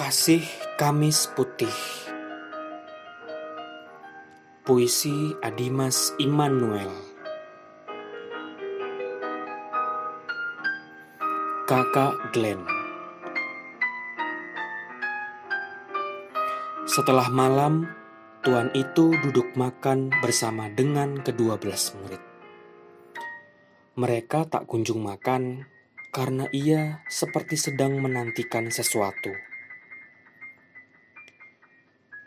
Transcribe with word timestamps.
Kasih 0.00 0.40
Kamis 0.80 1.28
Putih 1.36 1.76
Puisi 4.64 5.36
Adimas 5.44 6.16
Immanuel 6.16 6.88
Kakak 11.68 12.16
Glenn 12.32 12.64
Setelah 16.88 17.28
malam, 17.28 17.84
tuan 18.40 18.72
itu 18.72 19.12
duduk 19.20 19.52
makan 19.52 20.08
bersama 20.24 20.72
dengan 20.72 21.20
kedua 21.20 21.60
belas 21.60 21.92
murid. 22.00 22.24
Mereka 24.00 24.48
tak 24.48 24.64
kunjung 24.64 25.04
makan 25.04 25.68
karena 26.08 26.48
ia 26.56 27.04
seperti 27.12 27.60
sedang 27.60 28.00
menantikan 28.00 28.72
sesuatu. 28.72 29.49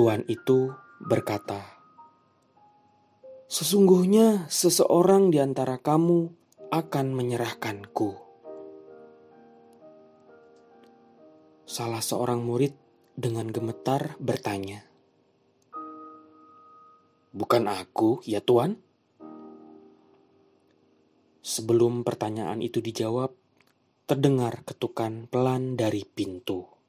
Tuan 0.00 0.24
itu 0.32 0.72
berkata, 0.96 1.60
"Sesungguhnya 3.52 4.48
seseorang 4.48 5.28
di 5.28 5.36
antara 5.44 5.76
kamu 5.76 6.32
akan 6.72 7.06
menyerahkanku." 7.12 8.16
Salah 11.68 12.00
seorang 12.00 12.40
murid 12.40 12.72
dengan 13.12 13.52
gemetar 13.52 14.16
bertanya, 14.16 14.88
"Bukan 17.36 17.68
aku, 17.68 18.24
ya 18.24 18.40
Tuan?" 18.40 18.80
Sebelum 21.44 22.08
pertanyaan 22.08 22.64
itu 22.64 22.80
dijawab, 22.80 23.36
terdengar 24.08 24.64
ketukan 24.64 25.28
pelan 25.28 25.76
dari 25.76 26.08
pintu. 26.08 26.79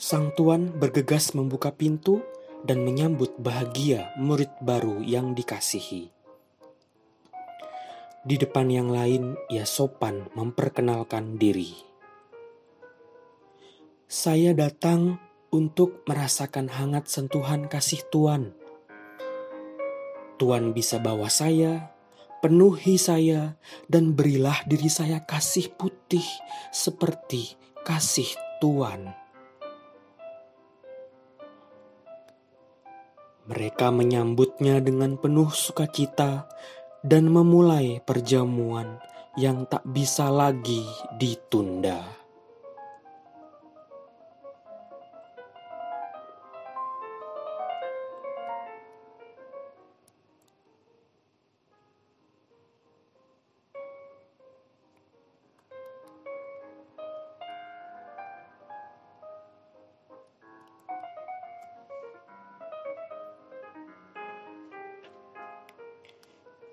Sang 0.00 0.32
tuan 0.32 0.72
bergegas 0.80 1.36
membuka 1.36 1.76
pintu 1.76 2.24
dan 2.64 2.80
menyambut 2.88 3.36
bahagia 3.36 4.08
murid 4.16 4.48
baru 4.64 5.04
yang 5.04 5.36
dikasihi. 5.36 6.08
Di 8.24 8.36
depan 8.40 8.72
yang 8.72 8.88
lain, 8.88 9.36
ia 9.52 9.68
sopan 9.68 10.32
memperkenalkan 10.32 11.36
diri. 11.36 11.76
Saya 14.08 14.56
datang 14.56 15.20
untuk 15.52 16.00
merasakan 16.08 16.72
hangat 16.72 17.12
sentuhan 17.12 17.68
kasih 17.68 18.00
Tuan. 18.08 18.56
Tuan 20.40 20.72
bisa 20.72 20.96
bawa 20.96 21.28
saya 21.28 21.92
penuhi 22.40 22.96
saya 22.96 23.60
dan 23.84 24.16
berilah 24.16 24.64
diri 24.64 24.88
saya 24.88 25.28
kasih 25.28 25.68
putih 25.76 26.24
seperti 26.72 27.52
kasih 27.84 28.32
Tuhan. 28.64 29.19
Mereka 33.50 33.90
menyambutnya 33.90 34.78
dengan 34.78 35.18
penuh 35.18 35.50
sukacita 35.50 36.46
dan 37.02 37.26
memulai 37.26 37.98
perjamuan 37.98 39.02
yang 39.34 39.66
tak 39.66 39.82
bisa 39.90 40.30
lagi 40.30 40.86
ditunda. 41.18 42.19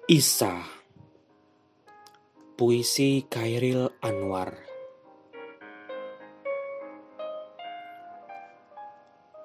Isa. 0.08 0.64
Puisi 2.56 3.28
Kairil 3.28 3.92
Anwar. 4.00 4.56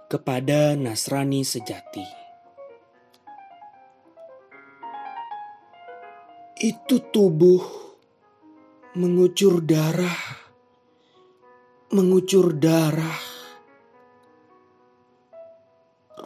Kepada 0.07 0.79
Nasrani 0.79 1.43
Sejati. 1.43 2.07
Itu 6.63 7.11
tubuh 7.11 7.67
mengucur 8.95 9.59
darah 9.67 10.47
mengucur 11.91 12.55
darah. 12.55 13.19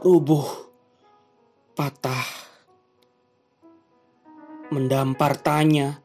Rubuh 0.05 0.45
patah 1.73 2.36
mendampar 4.71 5.39
tanya, 5.39 6.03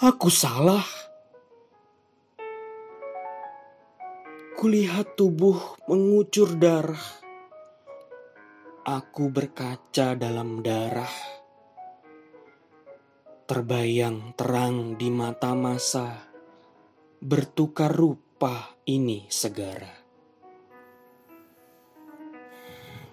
"Aku 0.00 0.32
salah?" 0.32 0.84
Kulihat 4.58 5.14
tubuh 5.14 5.78
mengucur 5.86 6.58
darah. 6.58 7.06
Aku 8.82 9.28
berkaca 9.30 10.16
dalam 10.16 10.64
darah. 10.64 11.12
Terbayang 13.46 14.34
terang 14.34 14.98
di 14.98 15.12
mata 15.12 15.54
masa, 15.54 16.26
bertukar 17.22 17.92
rupa 17.94 18.74
ini 18.88 19.28
segara. 19.30 19.94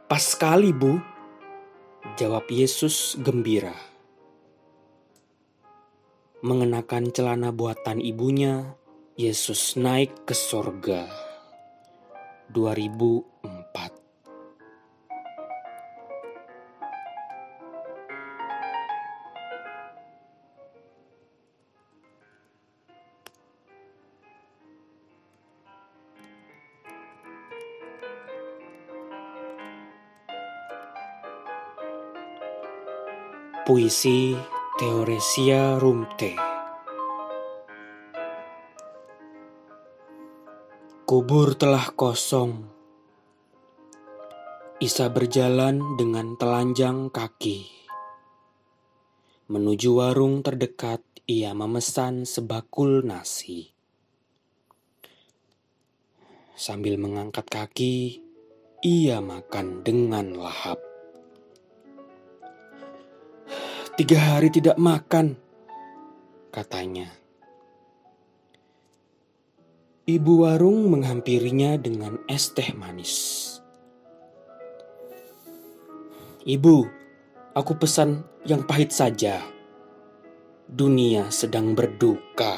Pas 0.07 0.24
sekali, 0.24 0.71
Bu. 0.71 0.95
Jawab 2.15 2.48
Yesus 2.48 3.19
gembira 3.19 3.97
mengenakan 6.45 7.10
celana 7.10 7.50
buatan 7.50 7.98
ibunya, 7.98 8.78
Yesus 9.18 9.74
naik 9.74 10.30
ke 10.30 10.38
sorga. 10.38 11.10
2004 12.54 14.07
Puisi 33.68 34.31
Theoresia 34.77 35.81
Rumte. 35.81 36.38
Kubur 41.01 41.57
telah 41.57 41.89
kosong. 41.97 42.62
Isa 44.77 45.09
berjalan 45.09 45.97
dengan 45.97 46.38
telanjang 46.38 47.09
kaki. 47.09 47.65
Menuju 49.50 49.97
warung 49.97 50.45
terdekat 50.45 51.01
ia 51.25 51.57
memesan 51.57 52.29
sebakul 52.29 53.01
nasi. 53.01 53.74
Sambil 56.53 57.01
mengangkat 57.01 57.50
kaki, 57.50 58.21
ia 58.85 59.25
makan 59.25 59.81
dengan 59.81 60.38
lahap. 60.38 60.87
Tiga 63.98 64.38
hari 64.38 64.54
tidak 64.54 64.78
makan, 64.78 65.34
katanya. 66.54 67.10
Ibu 70.06 70.46
warung 70.46 70.94
menghampirinya 70.94 71.82
dengan 71.82 72.22
es 72.30 72.54
teh 72.54 72.78
manis. 72.78 73.14
Ibu, 76.46 76.78
aku 77.58 77.74
pesan 77.82 78.22
yang 78.46 78.70
pahit 78.70 78.94
saja. 78.94 79.42
Dunia 80.70 81.34
sedang 81.34 81.74
berduka. 81.74 82.54